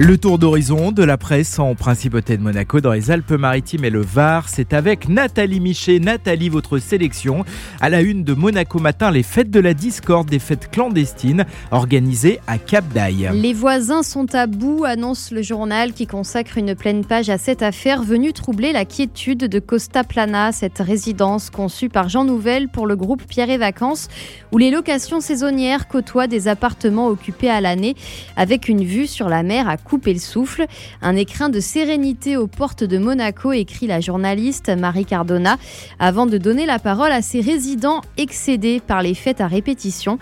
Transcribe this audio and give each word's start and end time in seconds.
Le 0.00 0.16
tour 0.16 0.38
d'horizon 0.38 0.92
de 0.92 1.02
la 1.02 1.16
presse 1.16 1.58
en 1.58 1.74
principauté 1.74 2.36
de 2.36 2.42
Monaco 2.42 2.80
dans 2.80 2.92
les 2.92 3.10
Alpes-Maritimes 3.10 3.84
et 3.84 3.90
le 3.90 4.00
Var, 4.00 4.48
c'est 4.48 4.72
avec 4.72 5.08
Nathalie 5.08 5.58
Michet. 5.58 5.98
Nathalie, 5.98 6.50
votre 6.50 6.78
sélection 6.78 7.44
à 7.80 7.88
la 7.88 8.00
une 8.00 8.22
de 8.22 8.32
Monaco 8.32 8.78
Matin, 8.78 9.10
les 9.10 9.24
fêtes 9.24 9.50
de 9.50 9.58
la 9.58 9.74
discorde, 9.74 10.30
des 10.30 10.38
fêtes 10.38 10.70
clandestines 10.70 11.46
organisées 11.72 12.38
à 12.46 12.58
Cap 12.58 12.86
d'Aille. 12.94 13.28
Les 13.32 13.52
voisins 13.52 14.04
sont 14.04 14.32
à 14.36 14.46
bout, 14.46 14.84
annonce 14.84 15.32
le 15.32 15.42
journal 15.42 15.92
qui 15.92 16.06
consacre 16.06 16.58
une 16.58 16.76
pleine 16.76 17.04
page 17.04 17.28
à 17.28 17.36
cette 17.36 17.64
affaire 17.64 18.04
venue 18.04 18.32
troubler 18.32 18.70
la 18.70 18.84
quiétude 18.84 19.48
de 19.48 19.58
Costa 19.58 20.04
Plana, 20.04 20.52
cette 20.52 20.78
résidence 20.78 21.50
conçue 21.50 21.88
par 21.88 22.08
Jean 22.08 22.24
Nouvel 22.24 22.68
pour 22.68 22.86
le 22.86 22.94
groupe 22.94 23.24
Pierre 23.24 23.50
et 23.50 23.58
Vacances, 23.58 24.06
où 24.52 24.58
les 24.58 24.70
locations 24.70 25.20
saisonnières 25.20 25.88
côtoient 25.88 26.28
des 26.28 26.46
appartements 26.46 27.08
occupés 27.08 27.50
à 27.50 27.60
l'année 27.60 27.96
avec 28.36 28.68
une 28.68 28.84
vue 28.84 29.08
sur 29.08 29.28
la 29.28 29.42
mer 29.42 29.68
à 29.68 29.76
couper 29.88 30.12
le 30.12 30.20
souffle. 30.20 30.66
Un 31.02 31.16
écrin 31.16 31.48
de 31.48 31.60
sérénité 31.60 32.36
aux 32.36 32.46
portes 32.46 32.84
de 32.84 32.98
Monaco, 32.98 33.52
écrit 33.52 33.86
la 33.86 34.00
journaliste 34.00 34.68
Marie 34.68 35.06
Cardona, 35.06 35.56
avant 35.98 36.26
de 36.26 36.36
donner 36.36 36.66
la 36.66 36.78
parole 36.78 37.10
à 37.10 37.22
ses 37.22 37.40
résidents 37.40 38.02
excédés 38.16 38.80
par 38.86 39.02
les 39.02 39.14
fêtes 39.14 39.40
à 39.40 39.46
répétition. 39.46 40.18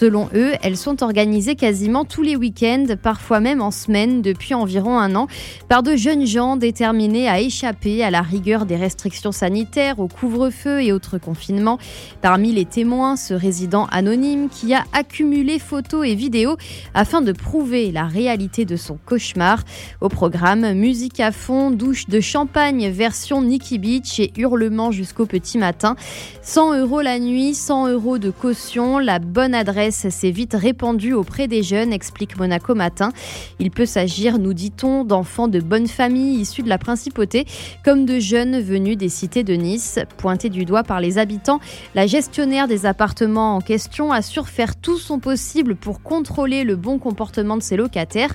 Selon 0.00 0.30
eux, 0.34 0.52
elles 0.62 0.78
sont 0.78 1.02
organisées 1.02 1.56
quasiment 1.56 2.06
tous 2.06 2.22
les 2.22 2.34
week-ends, 2.34 2.86
parfois 3.02 3.38
même 3.38 3.60
en 3.60 3.70
semaine, 3.70 4.22
depuis 4.22 4.54
environ 4.54 4.98
un 4.98 5.14
an, 5.14 5.26
par 5.68 5.82
de 5.82 5.94
jeunes 5.94 6.24
gens 6.24 6.56
déterminés 6.56 7.28
à 7.28 7.38
échapper 7.38 8.02
à 8.02 8.10
la 8.10 8.22
rigueur 8.22 8.64
des 8.64 8.76
restrictions 8.76 9.30
sanitaires, 9.30 9.98
au 9.98 10.08
couvre-feu 10.08 10.82
et 10.82 10.92
autres 10.92 11.18
confinements. 11.18 11.78
Parmi 12.22 12.52
les 12.52 12.64
témoins, 12.64 13.16
ce 13.16 13.34
résident 13.34 13.86
anonyme 13.92 14.48
qui 14.48 14.72
a 14.72 14.84
accumulé 14.94 15.58
photos 15.58 16.06
et 16.06 16.14
vidéos 16.14 16.56
afin 16.94 17.20
de 17.20 17.32
prouver 17.32 17.92
la 17.92 18.04
réalité 18.04 18.64
de 18.64 18.76
son 18.76 18.98
cauchemar. 19.10 19.64
Au 20.00 20.08
programme, 20.08 20.72
musique 20.74 21.18
à 21.18 21.32
fond, 21.32 21.72
douche 21.72 22.06
de 22.06 22.20
champagne, 22.20 22.88
version 22.90 23.42
Nikki 23.42 23.78
Beach 23.78 24.20
et 24.20 24.32
hurlements 24.36 24.92
jusqu'au 24.92 25.26
petit 25.26 25.58
matin. 25.58 25.96
100 26.42 26.78
euros 26.78 27.00
la 27.00 27.18
nuit, 27.18 27.54
100 27.54 27.88
euros 27.88 28.18
de 28.18 28.30
caution, 28.30 29.00
la 29.00 29.18
bonne 29.18 29.52
adresse 29.52 30.08
s'est 30.10 30.30
vite 30.30 30.54
répandue 30.54 31.12
auprès 31.12 31.48
des 31.48 31.64
jeunes, 31.64 31.92
explique 31.92 32.38
Monaco 32.38 32.76
Matin. 32.76 33.10
Il 33.58 33.72
peut 33.72 33.84
s'agir, 33.84 34.38
nous 34.38 34.54
dit-on, 34.54 35.04
d'enfants 35.04 35.48
de 35.48 35.58
bonne 35.58 35.88
famille 35.88 36.40
issus 36.40 36.62
de 36.62 36.68
la 36.68 36.78
principauté, 36.78 37.46
comme 37.84 38.06
de 38.06 38.20
jeunes 38.20 38.60
venus 38.60 38.96
des 38.96 39.08
cités 39.08 39.42
de 39.42 39.54
Nice. 39.54 39.98
Pointés 40.18 40.50
du 40.50 40.64
doigt 40.64 40.84
par 40.84 41.00
les 41.00 41.18
habitants, 41.18 41.58
la 41.96 42.06
gestionnaire 42.06 42.68
des 42.68 42.86
appartements 42.86 43.56
en 43.56 43.60
question 43.60 44.12
assure 44.12 44.48
faire 44.48 44.76
tout 44.76 44.98
son 44.98 45.18
possible 45.18 45.74
pour 45.74 46.00
contrôler 46.00 46.62
le 46.62 46.76
bon 46.76 47.00
comportement 47.00 47.56
de 47.56 47.62
ses 47.62 47.76
locataires. 47.76 48.34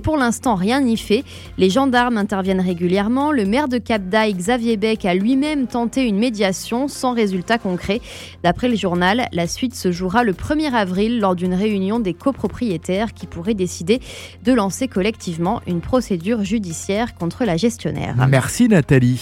Mais 0.00 0.02
pour 0.02 0.16
l'instant, 0.16 0.54
rien 0.54 0.80
n'y 0.80 0.96
fait. 0.96 1.24
Les 1.58 1.68
gendarmes 1.68 2.16
interviennent 2.16 2.62
régulièrement. 2.62 3.32
Le 3.32 3.44
maire 3.44 3.68
de 3.68 3.76
Cap 3.76 4.08
d'Aille, 4.08 4.32
Xavier 4.32 4.78
Beck, 4.78 5.04
a 5.04 5.12
lui-même 5.12 5.66
tenté 5.66 6.08
une 6.08 6.18
médiation 6.18 6.88
sans 6.88 7.12
résultat 7.12 7.58
concret. 7.58 8.00
D'après 8.42 8.70
le 8.70 8.76
journal, 8.76 9.28
la 9.30 9.46
suite 9.46 9.74
se 9.74 9.92
jouera 9.92 10.24
le 10.24 10.32
1er 10.32 10.72
avril 10.72 11.20
lors 11.20 11.36
d'une 11.36 11.52
réunion 11.52 12.00
des 12.00 12.14
copropriétaires 12.14 13.12
qui 13.12 13.26
pourraient 13.26 13.52
décider 13.52 14.00
de 14.42 14.54
lancer 14.54 14.88
collectivement 14.88 15.60
une 15.66 15.82
procédure 15.82 16.44
judiciaire 16.44 17.14
contre 17.14 17.44
la 17.44 17.58
gestionnaire. 17.58 18.14
Merci 18.26 18.68
Nathalie. 18.68 19.18